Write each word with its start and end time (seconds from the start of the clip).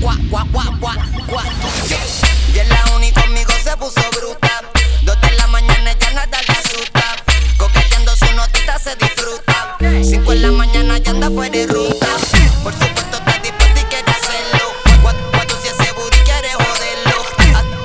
guá, 0.00 0.16
guá, 0.30 0.44
guá, 0.52 0.64
guá, 0.80 0.94
guá. 1.28 1.44
Y 2.54 2.58
en 2.58 2.68
la 2.68 2.84
uni 2.96 3.12
conmigo 3.12 3.52
se 3.62 3.76
puso 3.76 4.00
bruta. 4.16 4.62
Dos 5.02 5.20
de 5.20 5.30
la 5.36 5.46
mañana 5.48 5.92
ya 5.98 6.10
nada 6.12 6.38
la 6.46 6.54
asusta. 6.54 7.04
Coqueteando 7.56 8.14
su 8.16 8.32
notita 8.34 8.78
se 8.78 8.94
disfruta. 8.96 9.76
Cinco 10.02 10.32
en 10.32 10.42
la 10.42 10.52
mañana 10.52 10.98
ya 10.98 11.10
anda 11.10 11.30
fuera 11.30 11.56
de 11.56 11.66
ruta. 11.66 12.06
Por 12.62 12.72
supuesto 12.72 13.18
está 13.18 13.38
dispuesta 13.42 13.80
y 13.80 13.84
quiere 13.84 14.10
hacerlo. 14.10 14.72
Cuatro 15.02 15.56
si 15.62 15.68
ese 15.68 15.92
booty 15.92 16.18
quiere 16.18 16.52
joderlo. 16.52 17.24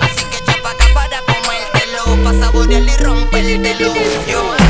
Así 0.01 0.23
que 0.25 0.37
echa 0.37 0.61
pa' 0.61 0.71
acá 0.71 0.85
para 0.93 1.19
comértelo. 1.21 2.23
Pa' 2.23 2.45
saborearlo 2.45 2.91
y 2.91 2.97
rompértelo. 2.97 3.93
Yo. 4.27 4.62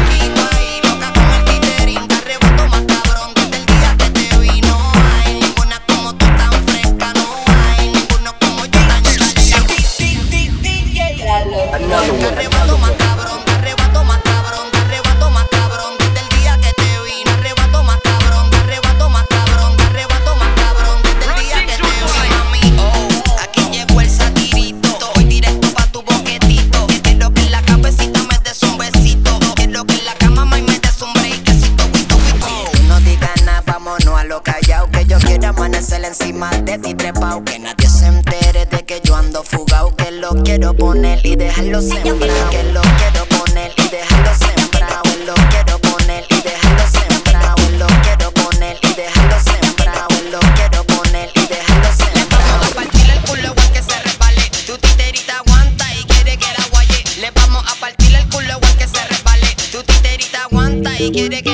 lo 34.34 34.42
callado. 34.42 34.90
Que 34.90 35.05
yo 35.05 35.18
quiero 35.20 35.50
amanecer 35.50 36.04
encima 36.04 36.50
de 36.50 36.80
ti 36.80 36.96
trepao. 36.96 37.44
Que 37.44 37.60
nadie 37.60 37.88
se 37.88 38.08
entere 38.08 38.66
de 38.66 38.84
que 38.84 39.00
yo 39.04 39.16
ando 39.16 39.44
fugao. 39.44 39.96
Que 39.96 40.12
lo 40.12 40.32
quiero 40.44 40.73
poner 40.73 41.23
y 41.23 41.36
dejarlo 41.36 41.81
sembrado. 41.81 42.50
Que 42.50 42.64
lo 42.75 42.81
quiero 42.81 43.25
poner 43.36 43.72
y 43.78 43.88
dejarlo 43.90 44.31
sembrado. 44.45 45.03
Lo 45.28 45.36
quiero 45.52 45.80
poner 45.80 46.25
y 46.30 46.42
dejarlo 46.42 46.86
sembrado. 46.98 47.56
Que 47.58 47.72
lo 47.81 47.88
quiero 48.06 48.31
poner 48.34 48.78
y 48.81 48.94
dejarlo 48.95 49.38
sembrado. 49.52 50.08
Que 50.08 50.30
lo 50.31 50.40
quiero 50.58 50.84
poner 50.86 51.30
y 51.36 51.45
dejarlo 51.47 51.90
sembrado. 51.94 52.64
Le 52.64 52.72
vamos 52.72 52.72
a 52.72 52.75
partir 52.75 53.09
el 53.12 53.22
culo 53.22 53.47
igual 53.52 53.72
que 53.72 53.84
se 53.84 54.00
resbale. 54.02 54.42
Tu 54.66 54.78
titerita 54.78 55.34
aguanta 55.45 55.86
y 55.94 56.03
quiere 56.06 56.38
que 56.38 56.47
la 56.58 56.66
guaye. 56.72 57.03
Le 57.22 57.31
vamos 57.31 57.64
a 57.72 57.75
partir 57.80 58.16
el 58.16 58.28
culo 58.30 58.58
igual 58.58 58.78
que 58.78 58.88
se 58.88 59.06
resbale. 59.06 59.47
Tu 59.72 59.84
titerita 59.84 60.44
aguanta 60.45 61.00
y 61.00 61.12
quiere 61.12 61.44
que 61.44 61.53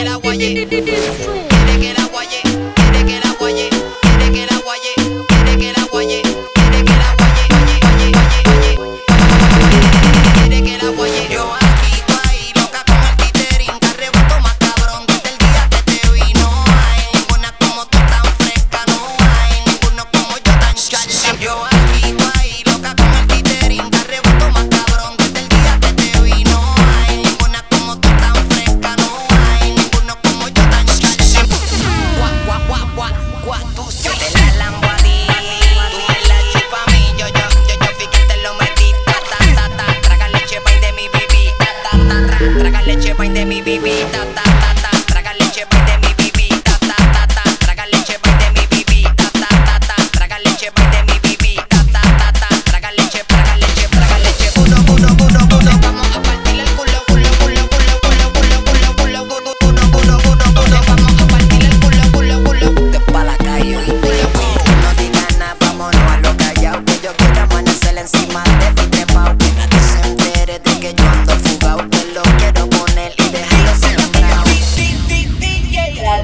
de 43.40 43.46
mi 43.46 43.62
da. 43.62 44.49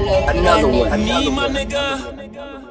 Another 0.06 0.68
one. 0.68 0.92
Another 0.92 1.30
one. 1.32 2.65